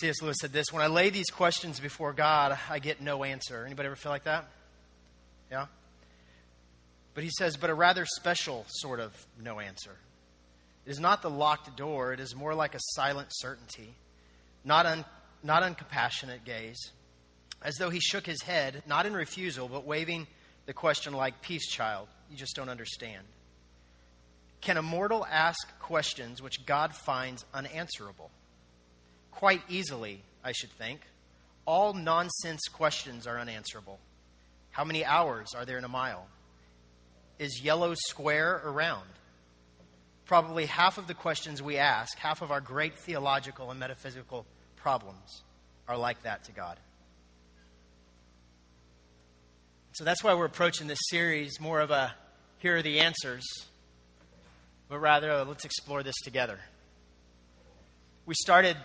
C.S. 0.00 0.22
Lewis 0.22 0.36
said 0.40 0.52
this 0.52 0.72
When 0.72 0.82
I 0.82 0.86
lay 0.86 1.10
these 1.10 1.30
questions 1.30 1.80
before 1.80 2.12
God, 2.12 2.56
I 2.68 2.78
get 2.78 3.00
no 3.00 3.24
answer. 3.24 3.64
Anybody 3.64 3.86
ever 3.86 3.96
feel 3.96 4.12
like 4.12 4.24
that? 4.24 4.46
Yeah? 5.50 5.66
But 7.14 7.24
he 7.24 7.30
says, 7.36 7.56
but 7.56 7.68
a 7.68 7.74
rather 7.74 8.06
special 8.06 8.64
sort 8.68 9.00
of 9.00 9.12
no 9.42 9.58
answer. 9.58 9.96
It 10.86 10.90
is 10.90 11.00
not 11.00 11.20
the 11.20 11.30
locked 11.30 11.76
door, 11.76 12.12
it 12.12 12.20
is 12.20 12.34
more 12.34 12.54
like 12.54 12.74
a 12.74 12.80
silent 12.94 13.28
certainty, 13.32 13.94
not, 14.64 14.86
un, 14.86 15.04
not 15.42 15.62
uncompassionate 15.64 16.44
gaze, 16.44 16.92
as 17.60 17.74
though 17.74 17.90
he 17.90 17.98
shook 17.98 18.24
his 18.24 18.42
head, 18.42 18.84
not 18.86 19.04
in 19.04 19.14
refusal, 19.14 19.68
but 19.68 19.84
waving 19.84 20.26
the 20.66 20.72
question 20.72 21.12
like, 21.12 21.42
Peace, 21.42 21.66
child, 21.66 22.06
you 22.30 22.36
just 22.36 22.54
don't 22.54 22.68
understand. 22.68 23.24
Can 24.60 24.76
a 24.76 24.82
mortal 24.82 25.26
ask 25.28 25.58
questions 25.80 26.40
which 26.40 26.66
God 26.66 26.94
finds 26.94 27.44
unanswerable? 27.52 28.30
Quite 29.38 29.62
easily, 29.68 30.20
I 30.42 30.50
should 30.50 30.72
think. 30.72 31.00
All 31.64 31.94
nonsense 31.94 32.62
questions 32.72 33.24
are 33.24 33.38
unanswerable. 33.38 34.00
How 34.72 34.82
many 34.82 35.04
hours 35.04 35.46
are 35.54 35.64
there 35.64 35.78
in 35.78 35.84
a 35.84 35.88
mile? 35.88 36.26
Is 37.38 37.62
yellow 37.62 37.94
square 37.94 38.60
or 38.64 38.72
round? 38.72 39.08
Probably 40.24 40.66
half 40.66 40.98
of 40.98 41.06
the 41.06 41.14
questions 41.14 41.62
we 41.62 41.76
ask, 41.76 42.18
half 42.18 42.42
of 42.42 42.50
our 42.50 42.60
great 42.60 42.98
theological 42.98 43.70
and 43.70 43.78
metaphysical 43.78 44.44
problems, 44.74 45.44
are 45.86 45.96
like 45.96 46.20
that 46.24 46.42
to 46.46 46.52
God. 46.52 46.76
So 49.92 50.02
that's 50.02 50.24
why 50.24 50.34
we're 50.34 50.46
approaching 50.46 50.88
this 50.88 50.98
series 51.10 51.60
more 51.60 51.78
of 51.78 51.92
a 51.92 52.12
here 52.58 52.78
are 52.78 52.82
the 52.82 52.98
answers, 52.98 53.46
but 54.88 54.98
rather 54.98 55.44
let's 55.44 55.64
explore 55.64 56.02
this 56.02 56.16
together. 56.24 56.58
We 58.26 58.34
started 58.34 58.76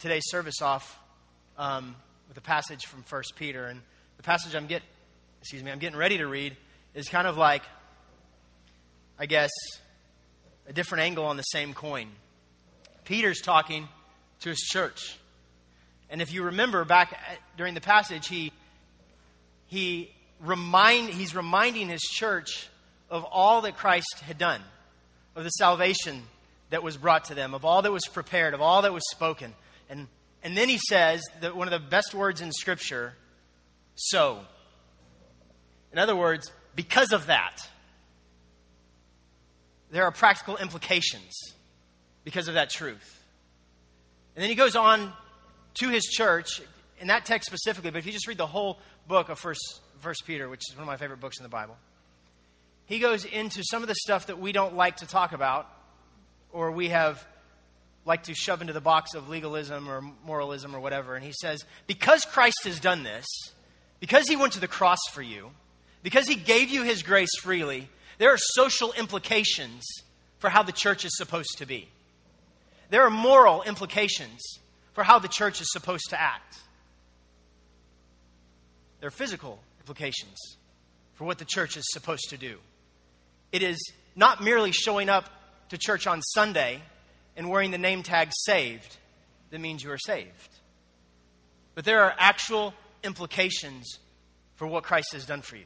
today's 0.00 0.30
service 0.30 0.62
off 0.62 0.98
um, 1.58 1.94
with 2.26 2.36
a 2.38 2.40
passage 2.40 2.86
from 2.86 3.04
1 3.08 3.22
Peter, 3.36 3.66
and 3.66 3.82
the 4.16 4.22
passage 4.22 4.54
I'm 4.54 4.66
get, 4.66 4.82
excuse 5.42 5.62
me, 5.62 5.70
I'm 5.70 5.78
getting 5.78 5.98
ready 5.98 6.16
to 6.18 6.26
read 6.26 6.56
is 6.94 7.06
kind 7.08 7.28
of 7.28 7.36
like, 7.36 7.62
I 9.18 9.26
guess, 9.26 9.50
a 10.66 10.72
different 10.72 11.02
angle 11.02 11.26
on 11.26 11.36
the 11.36 11.42
same 11.42 11.74
coin. 11.74 12.08
Peter's 13.04 13.42
talking 13.42 13.88
to 14.40 14.48
his 14.48 14.60
church. 14.60 15.18
And 16.08 16.22
if 16.22 16.32
you 16.32 16.44
remember 16.44 16.86
back 16.86 17.18
during 17.58 17.74
the 17.74 17.80
passage, 17.82 18.26
he, 18.26 18.52
he 19.66 20.10
remind, 20.40 21.10
he's 21.10 21.34
reminding 21.34 21.90
his 21.90 22.00
church 22.00 22.70
of 23.10 23.24
all 23.24 23.60
that 23.62 23.76
Christ 23.76 24.20
had 24.22 24.38
done, 24.38 24.62
of 25.36 25.44
the 25.44 25.50
salvation 25.50 26.22
that 26.70 26.82
was 26.82 26.96
brought 26.96 27.26
to 27.26 27.34
them, 27.34 27.52
of 27.52 27.66
all 27.66 27.82
that 27.82 27.92
was 27.92 28.06
prepared, 28.10 28.54
of 28.54 28.62
all 28.62 28.80
that 28.82 28.94
was 28.94 29.02
spoken. 29.10 29.52
And, 29.90 30.06
and 30.42 30.56
then 30.56 30.68
he 30.68 30.78
says 30.78 31.20
that 31.40 31.56
one 31.56 31.66
of 31.66 31.72
the 31.72 31.86
best 31.86 32.14
words 32.14 32.40
in 32.40 32.52
Scripture, 32.52 33.14
so. 33.96 34.38
In 35.92 35.98
other 35.98 36.16
words, 36.16 36.50
because 36.76 37.12
of 37.12 37.26
that, 37.26 37.58
there 39.90 40.04
are 40.04 40.12
practical 40.12 40.56
implications 40.56 41.32
because 42.22 42.46
of 42.46 42.54
that 42.54 42.70
truth. 42.70 43.24
And 44.36 44.42
then 44.42 44.48
he 44.48 44.54
goes 44.54 44.76
on 44.76 45.12
to 45.74 45.88
his 45.88 46.04
church, 46.04 46.62
in 47.00 47.08
that 47.08 47.24
text 47.24 47.46
specifically, 47.46 47.90
but 47.90 47.98
if 47.98 48.06
you 48.06 48.12
just 48.12 48.28
read 48.28 48.38
the 48.38 48.46
whole 48.46 48.78
book 49.08 49.28
of 49.28 49.38
First, 49.38 49.80
First 49.98 50.22
Peter, 50.26 50.48
which 50.48 50.62
is 50.70 50.76
one 50.76 50.82
of 50.82 50.86
my 50.86 50.96
favorite 50.96 51.20
books 51.20 51.38
in 51.38 51.42
the 51.42 51.48
Bible, 51.48 51.76
he 52.86 53.00
goes 53.00 53.24
into 53.24 53.62
some 53.64 53.82
of 53.82 53.88
the 53.88 53.94
stuff 53.94 54.26
that 54.28 54.38
we 54.38 54.52
don't 54.52 54.76
like 54.76 54.98
to 54.98 55.06
talk 55.06 55.32
about, 55.32 55.68
or 56.52 56.70
we 56.70 56.88
have 56.90 57.26
like 58.10 58.24
to 58.24 58.34
shove 58.34 58.60
into 58.60 58.72
the 58.72 58.80
box 58.80 59.14
of 59.14 59.28
legalism 59.28 59.88
or 59.88 60.02
moralism 60.26 60.74
or 60.74 60.80
whatever. 60.80 61.14
And 61.14 61.24
he 61.24 61.30
says, 61.30 61.64
because 61.86 62.24
Christ 62.24 62.58
has 62.64 62.80
done 62.80 63.04
this, 63.04 63.24
because 64.00 64.26
he 64.26 64.34
went 64.34 64.54
to 64.54 64.60
the 64.60 64.66
cross 64.66 64.98
for 65.12 65.22
you, 65.22 65.52
because 66.02 66.26
he 66.26 66.34
gave 66.34 66.70
you 66.70 66.82
his 66.82 67.04
grace 67.04 67.30
freely, 67.40 67.88
there 68.18 68.34
are 68.34 68.36
social 68.36 68.92
implications 68.94 69.84
for 70.40 70.50
how 70.50 70.64
the 70.64 70.72
church 70.72 71.04
is 71.04 71.16
supposed 71.16 71.58
to 71.58 71.66
be. 71.66 71.88
There 72.88 73.04
are 73.04 73.10
moral 73.10 73.62
implications 73.62 74.40
for 74.92 75.04
how 75.04 75.20
the 75.20 75.28
church 75.28 75.60
is 75.60 75.70
supposed 75.70 76.10
to 76.10 76.20
act. 76.20 76.58
There 78.98 79.06
are 79.06 79.12
physical 79.12 79.60
implications 79.78 80.36
for 81.14 81.26
what 81.26 81.38
the 81.38 81.44
church 81.44 81.76
is 81.76 81.84
supposed 81.92 82.30
to 82.30 82.36
do. 82.36 82.58
It 83.52 83.62
is 83.62 83.78
not 84.16 84.42
merely 84.42 84.72
showing 84.72 85.08
up 85.08 85.30
to 85.68 85.78
church 85.78 86.08
on 86.08 86.20
Sunday 86.22 86.82
and 87.36 87.48
wearing 87.48 87.70
the 87.70 87.78
name 87.78 88.02
tag 88.02 88.30
saved 88.32 88.96
that 89.50 89.60
means 89.60 89.82
you 89.82 89.90
are 89.90 89.98
saved. 89.98 90.48
But 91.74 91.84
there 91.84 92.02
are 92.02 92.14
actual 92.18 92.74
implications 93.02 93.98
for 94.56 94.66
what 94.66 94.84
Christ 94.84 95.12
has 95.12 95.24
done 95.24 95.42
for 95.42 95.56
you. 95.56 95.64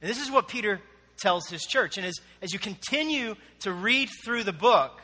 And 0.00 0.10
this 0.10 0.20
is 0.20 0.30
what 0.30 0.48
Peter 0.48 0.80
tells 1.18 1.48
his 1.48 1.62
church. 1.62 1.96
And 1.98 2.06
as, 2.06 2.14
as 2.40 2.52
you 2.52 2.58
continue 2.58 3.34
to 3.60 3.72
read 3.72 4.08
through 4.24 4.44
the 4.44 4.52
book, 4.52 5.00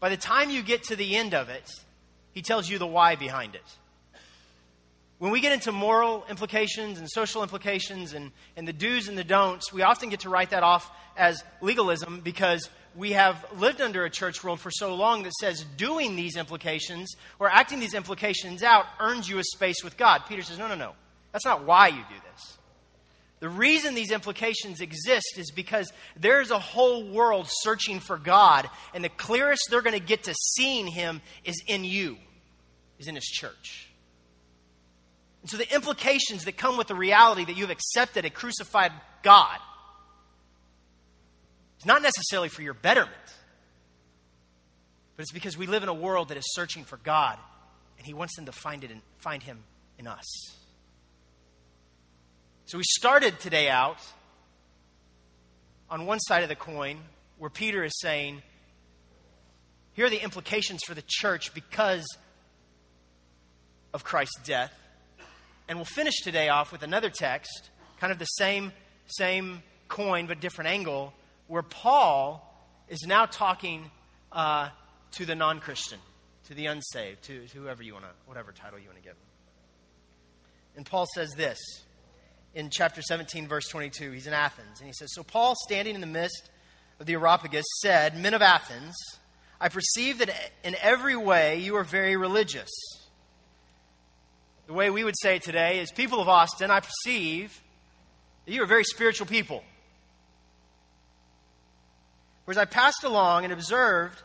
by 0.00 0.08
the 0.08 0.16
time 0.16 0.50
you 0.50 0.62
get 0.62 0.84
to 0.84 0.96
the 0.96 1.16
end 1.16 1.34
of 1.34 1.48
it, 1.48 1.70
he 2.32 2.42
tells 2.42 2.68
you 2.68 2.78
the 2.78 2.86
why 2.86 3.14
behind 3.14 3.54
it. 3.54 3.64
When 5.18 5.30
we 5.30 5.40
get 5.40 5.52
into 5.52 5.70
moral 5.70 6.24
implications 6.28 6.98
and 6.98 7.08
social 7.08 7.44
implications 7.44 8.12
and, 8.12 8.32
and 8.56 8.66
the 8.66 8.72
do's 8.72 9.06
and 9.06 9.16
the 9.16 9.22
don'ts, 9.22 9.72
we 9.72 9.82
often 9.82 10.08
get 10.08 10.20
to 10.20 10.28
write 10.28 10.50
that 10.50 10.64
off 10.64 10.90
as 11.16 11.44
legalism 11.60 12.20
because 12.24 12.68
we 12.96 13.12
have 13.12 13.44
lived 13.56 13.80
under 13.80 14.04
a 14.04 14.10
church 14.10 14.44
world 14.44 14.60
for 14.60 14.70
so 14.70 14.94
long 14.94 15.22
that 15.22 15.32
says 15.34 15.64
doing 15.76 16.16
these 16.16 16.36
implications 16.36 17.14
or 17.38 17.48
acting 17.48 17.80
these 17.80 17.94
implications 17.94 18.62
out 18.62 18.86
earns 19.00 19.28
you 19.28 19.38
a 19.38 19.44
space 19.44 19.82
with 19.82 19.96
God. 19.96 20.22
Peter 20.28 20.42
says, 20.42 20.58
no, 20.58 20.68
no, 20.68 20.74
no. 20.74 20.92
That's 21.32 21.44
not 21.44 21.64
why 21.64 21.88
you 21.88 21.96
do 21.96 22.14
this. 22.30 22.58
The 23.40 23.48
reason 23.48 23.94
these 23.94 24.12
implications 24.12 24.80
exist 24.80 25.36
is 25.36 25.50
because 25.50 25.92
there's 26.16 26.50
a 26.50 26.58
whole 26.58 27.04
world 27.04 27.46
searching 27.48 27.98
for 27.98 28.16
God, 28.16 28.70
and 28.94 29.02
the 29.02 29.08
clearest 29.08 29.66
they're 29.68 29.82
going 29.82 29.98
to 29.98 30.06
get 30.06 30.24
to 30.24 30.34
seeing 30.34 30.86
Him 30.86 31.20
is 31.44 31.60
in 31.66 31.84
you, 31.84 32.18
is 33.00 33.08
in 33.08 33.16
His 33.16 33.24
church. 33.24 33.88
And 35.40 35.50
so 35.50 35.56
the 35.56 35.74
implications 35.74 36.44
that 36.44 36.56
come 36.56 36.76
with 36.76 36.86
the 36.86 36.94
reality 36.94 37.44
that 37.44 37.56
you've 37.56 37.70
accepted 37.70 38.24
a 38.24 38.30
crucified 38.30 38.92
God 39.24 39.58
it's 41.82 41.86
not 41.88 42.00
necessarily 42.00 42.48
for 42.48 42.62
your 42.62 42.74
betterment, 42.74 43.12
but 45.16 45.22
it's 45.22 45.32
because 45.32 45.58
we 45.58 45.66
live 45.66 45.82
in 45.82 45.88
a 45.88 45.94
world 45.94 46.28
that 46.28 46.36
is 46.36 46.44
searching 46.54 46.84
for 46.84 46.96
God, 46.96 47.36
and 47.98 48.06
He 48.06 48.14
wants 48.14 48.36
them 48.36 48.46
to 48.46 48.52
find, 48.52 48.84
it 48.84 48.92
in, 48.92 49.02
find 49.18 49.42
Him 49.42 49.58
in 49.98 50.06
us. 50.06 50.24
So 52.66 52.78
we 52.78 52.84
started 52.84 53.40
today 53.40 53.68
out 53.68 53.98
on 55.90 56.06
one 56.06 56.20
side 56.20 56.44
of 56.44 56.48
the 56.48 56.54
coin 56.54 57.00
where 57.38 57.50
Peter 57.50 57.82
is 57.82 57.98
saying, 58.00 58.42
here 59.94 60.06
are 60.06 60.10
the 60.10 60.22
implications 60.22 60.82
for 60.86 60.94
the 60.94 61.02
church 61.04 61.52
because 61.52 62.06
of 63.92 64.04
Christ's 64.04 64.40
death. 64.44 64.72
And 65.66 65.78
we'll 65.78 65.84
finish 65.84 66.20
today 66.22 66.48
off 66.48 66.70
with 66.70 66.84
another 66.84 67.10
text, 67.10 67.70
kind 67.98 68.12
of 68.12 68.20
the 68.20 68.26
same, 68.26 68.70
same 69.08 69.64
coin 69.88 70.28
but 70.28 70.38
different 70.38 70.70
angle, 70.70 71.12
where 71.52 71.62
Paul 71.62 72.50
is 72.88 73.04
now 73.06 73.26
talking 73.26 73.90
uh, 74.32 74.70
to 75.10 75.26
the 75.26 75.34
non 75.34 75.60
Christian, 75.60 75.98
to 76.44 76.54
the 76.54 76.64
unsaved, 76.64 77.24
to, 77.24 77.46
to 77.46 77.58
whoever 77.58 77.82
you 77.82 77.92
want 77.92 78.06
to, 78.06 78.10
whatever 78.24 78.52
title 78.52 78.78
you 78.78 78.86
want 78.86 78.96
to 78.96 79.04
give 79.04 79.12
them. 79.12 79.26
And 80.76 80.86
Paul 80.86 81.06
says 81.14 81.28
this 81.36 81.58
in 82.54 82.70
chapter 82.70 83.02
17, 83.02 83.48
verse 83.48 83.68
22. 83.68 84.12
He's 84.12 84.26
in 84.26 84.32
Athens. 84.32 84.80
And 84.80 84.86
he 84.86 84.94
says, 84.94 85.10
So 85.12 85.22
Paul, 85.22 85.54
standing 85.68 85.94
in 85.94 86.00
the 86.00 86.06
midst 86.06 86.48
of 86.98 87.04
the 87.04 87.12
Areopagus, 87.12 87.66
said, 87.82 88.18
Men 88.18 88.32
of 88.32 88.40
Athens, 88.40 88.94
I 89.60 89.68
perceive 89.68 90.20
that 90.20 90.30
in 90.64 90.74
every 90.80 91.16
way 91.16 91.58
you 91.58 91.76
are 91.76 91.84
very 91.84 92.16
religious. 92.16 92.70
The 94.68 94.72
way 94.72 94.88
we 94.88 95.04
would 95.04 95.18
say 95.20 95.36
it 95.36 95.42
today 95.42 95.80
is, 95.80 95.92
People 95.92 96.18
of 96.18 96.30
Austin, 96.30 96.70
I 96.70 96.80
perceive 96.80 97.62
that 98.46 98.52
you 98.52 98.62
are 98.62 98.66
very 98.66 98.84
spiritual 98.84 99.26
people. 99.26 99.62
For 102.44 102.50
as 102.50 102.58
I 102.58 102.64
passed 102.64 103.04
along 103.04 103.44
and 103.44 103.52
observed 103.52 104.22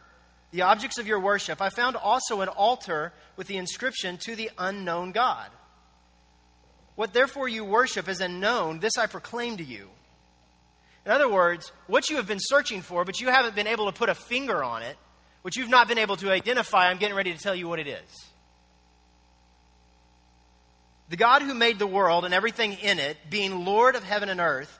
the 0.52 0.64
objects 0.64 0.98
of 0.98 1.08
your 1.08 1.20
worship, 1.20 1.62
I 1.62 1.70
found 1.70 1.96
also 1.96 2.42
an 2.42 2.50
altar 2.50 3.14
with 3.36 3.48
the 3.48 3.58
inscription 3.58 4.18
to 4.26 4.36
the 4.36 4.50
unknown 4.58 5.12
God. 5.12 5.50
What 6.96 7.14
therefore 7.14 7.48
you 7.48 7.64
worship 7.64 8.08
as 8.08 8.22
unknown, 8.22 8.80
this 8.80 8.98
I 8.98 9.06
proclaim 9.06 9.58
to 9.58 9.64
you. 9.64 9.90
In 11.06 11.12
other 11.12 11.30
words, 11.30 11.72
what 11.86 12.10
you 12.10 12.18
have 12.18 12.28
been 12.28 12.40
searching 12.40 12.82
for, 12.82 13.06
but 13.06 13.22
you 13.22 13.28
haven't 13.28 13.56
been 13.56 13.68
able 13.68 13.86
to 13.86 13.92
put 13.92 14.10
a 14.10 14.16
finger 14.16 14.64
on 14.64 14.82
it, 14.82 14.98
what 15.42 15.56
you've 15.56 15.70
not 15.70 15.88
been 15.88 16.00
able 16.00 16.18
to 16.18 16.32
identify, 16.32 16.90
I'm 16.90 16.98
getting 16.98 17.16
ready 17.16 17.32
to 17.34 17.40
tell 17.40 17.56
you 17.56 17.70
what 17.70 17.80
it 17.80 17.88
is. 17.88 18.26
The 21.10 21.16
God 21.16 21.44
who 21.44 21.54
made 21.54 21.80
the 21.80 21.88
world 21.88 22.26
and 22.26 22.34
everything 22.34 22.74
in 22.74 23.00
it, 23.00 23.16
being 23.30 23.64
Lord 23.64 23.96
of 23.96 24.04
heaven 24.04 24.28
and 24.28 24.42
earth, 24.42 24.80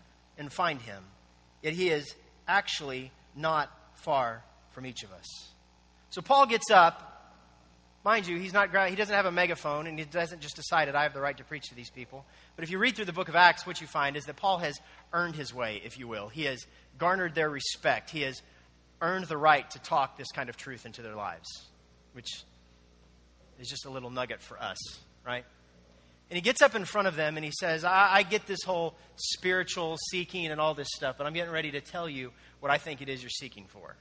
and 0.41 0.51
find 0.51 0.81
him. 0.81 1.03
Yet 1.61 1.73
he 1.73 1.89
is 1.89 2.13
actually 2.47 3.11
not 3.35 3.71
far 3.95 4.43
from 4.71 4.85
each 4.85 5.03
of 5.03 5.13
us. 5.13 5.27
So 6.09 6.21
Paul 6.21 6.45
gets 6.45 6.69
up 6.69 7.11
Mind 8.03 8.25
you, 8.25 8.37
he's 8.37 8.53
not, 8.53 8.69
he 8.89 8.95
doesn't 8.95 9.13
have 9.13 9.27
a 9.27 9.31
megaphone 9.31 9.85
and 9.85 9.97
he 9.97 10.05
doesn't 10.05 10.41
just 10.41 10.55
decide 10.55 10.87
that 10.87 10.95
I 10.95 11.03
have 11.03 11.13
the 11.13 11.21
right 11.21 11.37
to 11.37 11.43
preach 11.43 11.69
to 11.69 11.75
these 11.75 11.91
people. 11.91 12.25
But 12.55 12.63
if 12.63 12.71
you 12.71 12.79
read 12.79 12.95
through 12.95 13.05
the 13.05 13.13
book 13.13 13.29
of 13.29 13.35
Acts, 13.35 13.67
what 13.67 13.79
you 13.79 13.85
find 13.85 14.15
is 14.17 14.25
that 14.25 14.37
Paul 14.37 14.57
has 14.57 14.79
earned 15.13 15.35
his 15.35 15.53
way, 15.53 15.81
if 15.85 15.99
you 15.99 16.07
will. 16.07 16.27
He 16.27 16.45
has 16.45 16.65
garnered 16.97 17.35
their 17.35 17.49
respect. 17.49 18.09
He 18.09 18.21
has 18.21 18.41
earned 19.01 19.25
the 19.25 19.37
right 19.37 19.69
to 19.69 19.79
talk 19.79 20.17
this 20.17 20.31
kind 20.31 20.49
of 20.49 20.57
truth 20.57 20.87
into 20.87 21.03
their 21.03 21.15
lives, 21.15 21.47
which 22.13 22.43
is 23.59 23.67
just 23.67 23.85
a 23.85 23.91
little 23.91 24.09
nugget 24.09 24.41
for 24.41 24.59
us, 24.59 24.79
right? 25.23 25.45
And 26.31 26.37
he 26.37 26.41
gets 26.41 26.61
up 26.61 26.75
in 26.75 26.85
front 26.85 27.09
of 27.09 27.17
them 27.17 27.35
and 27.35 27.43
he 27.43 27.51
says, 27.51 27.83
I, 27.83 28.09
I 28.13 28.23
get 28.23 28.47
this 28.47 28.63
whole 28.63 28.95
spiritual 29.17 29.97
seeking 30.09 30.47
and 30.47 30.61
all 30.61 30.73
this 30.73 30.87
stuff, 30.95 31.17
but 31.17 31.27
I'm 31.27 31.33
getting 31.33 31.51
ready 31.51 31.71
to 31.71 31.81
tell 31.81 32.07
you 32.07 32.31
what 32.61 32.71
I 32.71 32.77
think 32.77 33.01
it 33.01 33.09
is 33.09 33.21
you're 33.21 33.29
seeking 33.29 33.65
for. 33.67 33.97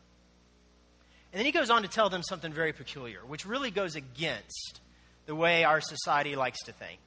And 1.32 1.40
then 1.40 1.44
he 1.44 1.50
goes 1.50 1.70
on 1.70 1.82
to 1.82 1.88
tell 1.88 2.08
them 2.08 2.22
something 2.22 2.52
very 2.52 2.72
peculiar, 2.72 3.18
which 3.26 3.46
really 3.46 3.72
goes 3.72 3.96
against 3.96 4.80
the 5.26 5.34
way 5.34 5.64
our 5.64 5.80
society 5.80 6.36
likes 6.36 6.62
to 6.66 6.72
think. 6.72 7.00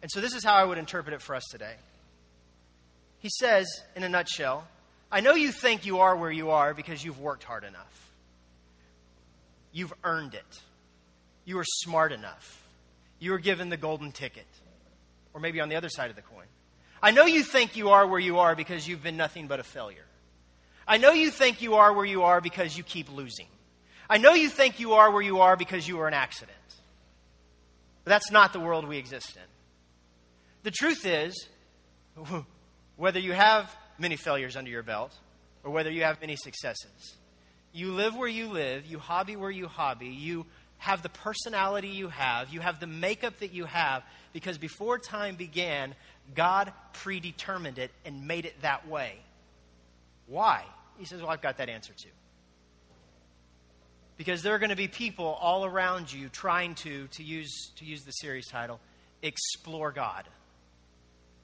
And 0.00 0.10
so 0.10 0.22
this 0.22 0.34
is 0.34 0.42
how 0.42 0.54
I 0.54 0.64
would 0.64 0.78
interpret 0.78 1.12
it 1.12 1.20
for 1.20 1.34
us 1.34 1.44
today. 1.50 1.74
He 3.18 3.28
says, 3.28 3.66
in 3.94 4.04
a 4.04 4.08
nutshell, 4.08 4.66
I 5.12 5.20
know 5.20 5.34
you 5.34 5.52
think 5.52 5.84
you 5.84 5.98
are 5.98 6.16
where 6.16 6.32
you 6.32 6.48
are 6.50 6.72
because 6.72 7.04
you've 7.04 7.20
worked 7.20 7.44
hard 7.44 7.64
enough. 7.64 8.10
You've 9.70 9.92
earned 10.02 10.32
it. 10.32 10.60
You 11.44 11.58
are 11.58 11.64
smart 11.66 12.10
enough. 12.10 12.63
You 13.24 13.30
were 13.30 13.38
given 13.38 13.70
the 13.70 13.78
golden 13.78 14.12
ticket. 14.12 14.44
Or 15.32 15.40
maybe 15.40 15.58
on 15.62 15.70
the 15.70 15.76
other 15.76 15.88
side 15.88 16.10
of 16.10 16.16
the 16.16 16.20
coin. 16.20 16.44
I 17.02 17.10
know 17.10 17.24
you 17.24 17.42
think 17.42 17.74
you 17.74 17.88
are 17.88 18.06
where 18.06 18.20
you 18.20 18.40
are 18.40 18.54
because 18.54 18.86
you've 18.86 19.02
been 19.02 19.16
nothing 19.16 19.46
but 19.46 19.58
a 19.58 19.62
failure. 19.62 20.04
I 20.86 20.98
know 20.98 21.12
you 21.12 21.30
think 21.30 21.62
you 21.62 21.76
are 21.76 21.90
where 21.94 22.04
you 22.04 22.24
are 22.24 22.42
because 22.42 22.76
you 22.76 22.84
keep 22.84 23.10
losing. 23.10 23.46
I 24.10 24.18
know 24.18 24.34
you 24.34 24.50
think 24.50 24.78
you 24.78 24.92
are 24.92 25.10
where 25.10 25.22
you 25.22 25.40
are 25.40 25.56
because 25.56 25.88
you 25.88 25.96
were 25.96 26.06
an 26.06 26.12
accident. 26.12 26.58
But 28.04 28.10
that's 28.10 28.30
not 28.30 28.52
the 28.52 28.60
world 28.60 28.86
we 28.86 28.98
exist 28.98 29.34
in. 29.36 29.42
The 30.62 30.70
truth 30.70 31.06
is, 31.06 31.48
whether 32.96 33.20
you 33.20 33.32
have 33.32 33.74
many 33.98 34.16
failures 34.16 34.54
under 34.54 34.70
your 34.70 34.82
belt 34.82 35.14
or 35.62 35.70
whether 35.70 35.90
you 35.90 36.02
have 36.02 36.20
many 36.20 36.36
successes, 36.36 37.16
you 37.72 37.92
live 37.92 38.14
where 38.14 38.28
you 38.28 38.48
live, 38.48 38.84
you 38.84 38.98
hobby 38.98 39.34
where 39.34 39.50
you 39.50 39.66
hobby, 39.66 40.08
you 40.08 40.44
have 40.78 41.02
the 41.02 41.08
personality 41.08 41.88
you 41.88 42.08
have, 42.08 42.52
you 42.52 42.60
have 42.60 42.80
the 42.80 42.86
makeup 42.86 43.38
that 43.38 43.52
you 43.52 43.64
have, 43.64 44.02
because 44.32 44.58
before 44.58 44.98
time 44.98 45.36
began, 45.36 45.94
God 46.34 46.72
predetermined 46.92 47.78
it 47.78 47.90
and 48.04 48.26
made 48.26 48.44
it 48.44 48.60
that 48.62 48.88
way. 48.88 49.14
Why? 50.26 50.64
He 50.98 51.04
says, 51.04 51.20
Well, 51.20 51.30
I've 51.30 51.42
got 51.42 51.58
that 51.58 51.68
answer 51.68 51.92
too. 51.92 52.10
Because 54.16 54.42
there 54.42 54.54
are 54.54 54.58
going 54.58 54.70
to 54.70 54.76
be 54.76 54.88
people 54.88 55.26
all 55.26 55.64
around 55.64 56.12
you 56.12 56.28
trying 56.28 56.76
to, 56.76 57.08
to 57.08 57.22
use, 57.22 57.72
to 57.76 57.84
use 57.84 58.04
the 58.04 58.12
series 58.12 58.46
title, 58.46 58.78
explore 59.22 59.90
God. 59.90 60.24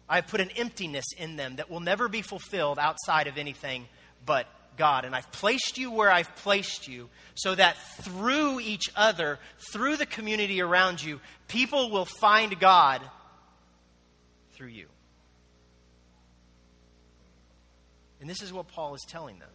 I've 0.08 0.28
put 0.28 0.40
an 0.40 0.50
emptiness 0.56 1.06
in 1.16 1.36
them 1.36 1.56
that 1.56 1.70
will 1.70 1.80
never 1.80 2.08
be 2.08 2.22
fulfilled 2.22 2.78
outside 2.78 3.26
of 3.26 3.38
anything 3.38 3.86
but 4.26 4.46
God. 4.80 5.04
And 5.04 5.14
I've 5.14 5.30
placed 5.30 5.76
you 5.76 5.90
where 5.90 6.10
I've 6.10 6.34
placed 6.36 6.88
you 6.88 7.10
so 7.34 7.54
that 7.54 7.76
through 8.00 8.60
each 8.60 8.90
other, 8.96 9.38
through 9.72 9.98
the 9.98 10.06
community 10.06 10.62
around 10.62 11.02
you, 11.02 11.20
people 11.48 11.90
will 11.90 12.06
find 12.06 12.58
God 12.58 13.02
through 14.54 14.68
you. 14.68 14.86
And 18.22 18.28
this 18.28 18.40
is 18.42 18.54
what 18.54 18.68
Paul 18.68 18.94
is 18.94 19.04
telling 19.06 19.38
them. 19.38 19.50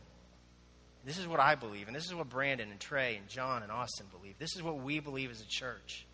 This 1.06 1.18
is 1.18 1.28
what 1.28 1.40
I 1.40 1.56
believe, 1.56 1.88
and 1.88 1.96
this 1.96 2.06
is 2.06 2.14
what 2.14 2.30
Brandon 2.30 2.70
and 2.70 2.80
Trey 2.80 3.16
and 3.16 3.28
John 3.28 3.64
and 3.64 3.72
Austin 3.72 4.06
believe. 4.12 4.36
This 4.38 4.56
is 4.56 4.62
what 4.62 4.80
we 4.80 5.00
believe 5.00 5.32
as 5.32 5.42
a 5.42 5.48
church. 5.48 6.06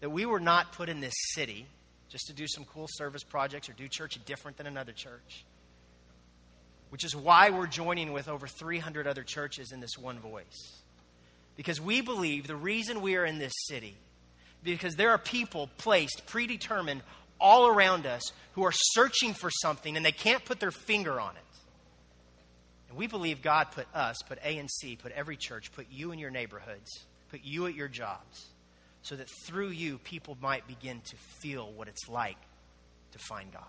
That 0.00 0.10
we 0.10 0.24
were 0.24 0.40
not 0.40 0.72
put 0.72 0.88
in 0.88 1.00
this 1.00 1.14
city 1.34 1.66
just 2.08 2.26
to 2.28 2.32
do 2.32 2.46
some 2.46 2.64
cool 2.64 2.86
service 2.92 3.24
projects 3.24 3.68
or 3.68 3.74
do 3.74 3.88
church 3.88 4.18
different 4.24 4.56
than 4.56 4.66
another 4.66 4.92
church. 4.92 5.44
Which 6.90 7.04
is 7.04 7.14
why 7.14 7.50
we're 7.50 7.66
joining 7.66 8.12
with 8.12 8.28
over 8.28 8.46
300 8.46 9.06
other 9.06 9.22
churches 9.22 9.72
in 9.72 9.80
this 9.80 9.98
one 9.98 10.18
voice. 10.18 10.80
Because 11.56 11.80
we 11.80 12.00
believe 12.00 12.46
the 12.46 12.56
reason 12.56 13.02
we 13.02 13.16
are 13.16 13.24
in 13.24 13.38
this 13.38 13.52
city, 13.66 13.96
because 14.62 14.96
there 14.96 15.10
are 15.10 15.18
people 15.18 15.68
placed, 15.78 16.22
predetermined, 16.26 17.02
all 17.40 17.66
around 17.68 18.06
us 18.06 18.32
who 18.52 18.64
are 18.64 18.72
searching 18.72 19.34
for 19.34 19.50
something 19.50 19.96
and 19.96 20.04
they 20.04 20.12
can't 20.12 20.44
put 20.44 20.60
their 20.60 20.70
finger 20.70 21.20
on 21.20 21.36
it. 21.36 21.42
And 22.88 22.96
we 22.96 23.06
believe 23.06 23.42
God 23.42 23.68
put 23.72 23.86
us, 23.94 24.16
put 24.26 24.40
ANC, 24.42 24.98
put 24.98 25.12
every 25.12 25.36
church, 25.36 25.72
put 25.72 25.86
you 25.90 26.12
in 26.12 26.18
your 26.18 26.30
neighborhoods, 26.30 27.06
put 27.30 27.40
you 27.44 27.66
at 27.66 27.74
your 27.74 27.88
jobs, 27.88 28.46
so 29.02 29.14
that 29.16 29.28
through 29.46 29.68
you, 29.68 29.98
people 29.98 30.36
might 30.40 30.66
begin 30.66 31.00
to 31.02 31.16
feel 31.40 31.70
what 31.72 31.88
it's 31.88 32.08
like 32.08 32.38
to 33.12 33.18
find 33.18 33.52
God. 33.52 33.62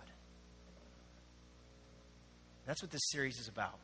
That's 2.69 2.83
what 2.83 2.91
this 2.91 3.09
series 3.09 3.39
is 3.39 3.47
about. 3.47 3.79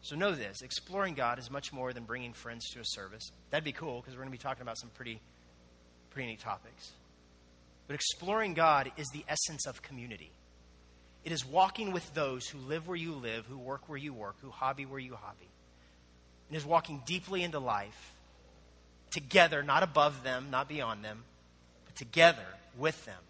So 0.00 0.16
know 0.16 0.32
this 0.32 0.62
exploring 0.62 1.12
God 1.12 1.38
is 1.38 1.50
much 1.50 1.70
more 1.70 1.92
than 1.92 2.04
bringing 2.04 2.32
friends 2.32 2.70
to 2.70 2.80
a 2.80 2.84
service. 2.86 3.30
That'd 3.50 3.64
be 3.64 3.72
cool 3.72 4.00
because 4.00 4.14
we're 4.14 4.22
going 4.22 4.32
to 4.32 4.38
be 4.38 4.42
talking 4.42 4.62
about 4.62 4.78
some 4.78 4.88
pretty, 4.94 5.20
pretty 6.08 6.30
neat 6.30 6.40
topics. 6.40 6.92
But 7.86 7.96
exploring 7.96 8.54
God 8.54 8.92
is 8.96 9.08
the 9.08 9.26
essence 9.28 9.66
of 9.66 9.82
community. 9.82 10.30
It 11.22 11.32
is 11.32 11.44
walking 11.44 11.92
with 11.92 12.14
those 12.14 12.48
who 12.48 12.56
live 12.56 12.88
where 12.88 12.96
you 12.96 13.12
live, 13.12 13.44
who 13.44 13.58
work 13.58 13.90
where 13.90 13.98
you 13.98 14.14
work, 14.14 14.36
who 14.40 14.50
hobby 14.50 14.86
where 14.86 14.98
you 14.98 15.14
hobby. 15.14 15.50
It 16.50 16.56
is 16.56 16.64
walking 16.64 17.02
deeply 17.04 17.42
into 17.42 17.58
life 17.58 18.14
together, 19.10 19.62
not 19.62 19.82
above 19.82 20.24
them, 20.24 20.46
not 20.50 20.66
beyond 20.66 21.04
them, 21.04 21.24
but 21.84 21.94
together 21.94 22.46
with 22.78 23.04
them, 23.04 23.20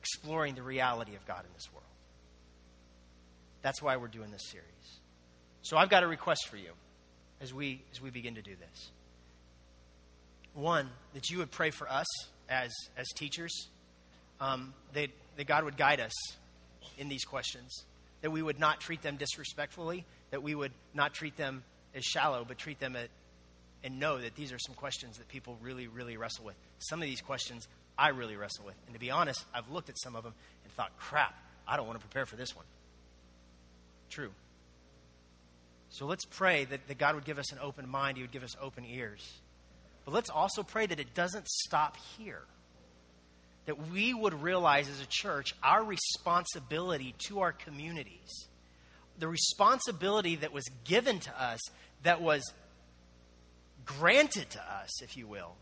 exploring 0.00 0.54
the 0.54 0.62
reality 0.62 1.14
of 1.14 1.26
God 1.26 1.44
in 1.44 1.52
this 1.54 1.68
world. 1.74 1.84
That's 3.62 3.82
why 3.82 3.96
we're 3.96 4.08
doing 4.08 4.30
this 4.30 4.46
series. 4.46 4.66
So 5.62 5.76
I've 5.76 5.90
got 5.90 6.02
a 6.02 6.06
request 6.06 6.48
for 6.48 6.56
you 6.56 6.70
as 7.40 7.52
we 7.52 7.82
as 7.92 8.00
we 8.00 8.10
begin 8.10 8.34
to 8.36 8.42
do 8.42 8.52
this. 8.56 8.90
One, 10.54 10.88
that 11.14 11.30
you 11.30 11.38
would 11.38 11.50
pray 11.50 11.70
for 11.70 11.88
us 11.88 12.06
as 12.48 12.70
as 12.96 13.06
teachers, 13.08 13.68
um, 14.40 14.74
that, 14.94 15.10
that 15.36 15.46
God 15.46 15.64
would 15.64 15.76
guide 15.76 16.00
us 16.00 16.12
in 16.98 17.08
these 17.08 17.24
questions, 17.24 17.84
that 18.22 18.30
we 18.30 18.42
would 18.42 18.58
not 18.58 18.80
treat 18.80 19.02
them 19.02 19.16
disrespectfully, 19.16 20.04
that 20.30 20.42
we 20.42 20.54
would 20.54 20.72
not 20.94 21.14
treat 21.14 21.36
them 21.36 21.62
as 21.94 22.04
shallow, 22.04 22.44
but 22.46 22.58
treat 22.58 22.80
them 22.80 22.96
at, 22.96 23.08
and 23.82 23.98
know 23.98 24.18
that 24.18 24.34
these 24.34 24.52
are 24.52 24.58
some 24.58 24.74
questions 24.74 25.18
that 25.18 25.28
people 25.28 25.56
really, 25.62 25.86
really 25.86 26.16
wrestle 26.16 26.44
with. 26.44 26.56
Some 26.78 27.00
of 27.00 27.08
these 27.08 27.20
questions 27.20 27.66
I 27.98 28.08
really 28.08 28.36
wrestle 28.36 28.64
with. 28.64 28.74
And 28.86 28.94
to 28.94 29.00
be 29.00 29.10
honest, 29.10 29.44
I've 29.54 29.70
looked 29.70 29.88
at 29.88 29.98
some 29.98 30.16
of 30.16 30.24
them 30.24 30.34
and 30.64 30.72
thought, 30.74 30.96
crap, 30.98 31.34
I 31.66 31.76
don't 31.76 31.86
want 31.86 31.98
to 31.98 32.06
prepare 32.06 32.26
for 32.26 32.36
this 32.36 32.54
one. 32.54 32.64
True. 34.10 34.30
So 35.88 36.06
let's 36.06 36.24
pray 36.24 36.64
that, 36.66 36.86
that 36.88 36.98
God 36.98 37.14
would 37.14 37.24
give 37.24 37.38
us 37.38 37.52
an 37.52 37.58
open 37.62 37.88
mind, 37.88 38.16
He 38.16 38.22
would 38.22 38.32
give 38.32 38.44
us 38.44 38.56
open 38.60 38.84
ears. 38.84 39.40
But 40.04 40.14
let's 40.14 40.30
also 40.30 40.62
pray 40.62 40.86
that 40.86 41.00
it 41.00 41.14
doesn't 41.14 41.48
stop 41.48 41.96
here 42.18 42.42
that 43.66 43.90
we 43.90 44.12
would 44.12 44.42
realize 44.42 44.88
as 44.88 45.00
a 45.00 45.06
church 45.06 45.54
our 45.62 45.84
responsibility 45.84 47.14
to 47.18 47.40
our 47.40 47.52
communities, 47.52 48.48
the 49.18 49.28
responsibility 49.28 50.36
that 50.36 50.52
was 50.52 50.64
given 50.84 51.20
to 51.20 51.42
us, 51.42 51.60
that 52.02 52.20
was 52.20 52.42
granted 53.84 54.48
to 54.50 54.60
us, 54.60 55.02
if 55.02 55.16
you 55.16 55.26
will, 55.26 55.54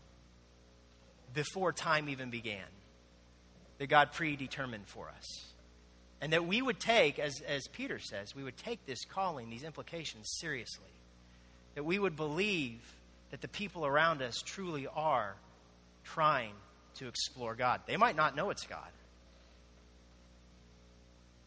before 1.33 1.71
time 1.71 2.09
even 2.09 2.29
began, 2.29 2.65
that 3.77 3.87
God 3.87 4.11
predetermined 4.11 4.87
for 4.87 5.09
us. 5.09 5.53
And 6.21 6.33
that 6.33 6.45
we 6.45 6.61
would 6.61 6.79
take, 6.79 7.17
as, 7.17 7.41
as 7.41 7.67
Peter 7.67 7.97
says, 7.99 8.35
we 8.35 8.43
would 8.43 8.57
take 8.57 8.85
this 8.85 9.05
calling, 9.05 9.49
these 9.49 9.63
implications 9.63 10.29
seriously. 10.39 10.91
That 11.75 11.83
we 11.83 11.97
would 11.97 12.15
believe 12.15 12.79
that 13.31 13.41
the 13.41 13.47
people 13.47 13.85
around 13.85 14.21
us 14.21 14.41
truly 14.45 14.87
are 14.87 15.35
trying 16.03 16.53
to 16.95 17.07
explore 17.07 17.55
God. 17.55 17.81
They 17.85 17.97
might 17.97 18.15
not 18.15 18.35
know 18.35 18.49
it's 18.49 18.65
God. 18.65 18.89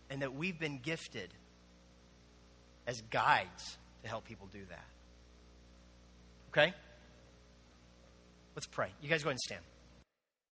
And 0.08 0.22
that 0.22 0.34
we've 0.34 0.58
been 0.58 0.78
gifted 0.78 1.28
as 2.86 3.00
guides 3.10 3.76
to 4.02 4.08
help 4.08 4.24
people 4.24 4.48
do 4.52 4.60
that. 4.68 4.84
Okay? 6.50 6.74
Let's 8.54 8.66
pray. 8.66 8.88
You 9.00 9.08
guys 9.08 9.22
go 9.22 9.28
ahead 9.28 9.34
and 9.34 9.40
stand. 9.40 9.62